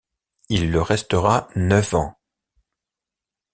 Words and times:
Il 0.49 0.71
le 0.71 0.81
restera 0.81 1.47
neuf 1.55 1.93
ans. 1.93 2.17